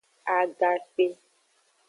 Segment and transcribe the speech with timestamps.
[0.37, 1.05] Agakpe.